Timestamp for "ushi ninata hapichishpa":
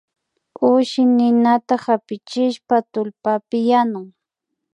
0.69-2.75